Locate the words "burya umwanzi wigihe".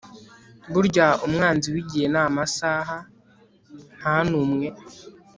0.71-2.05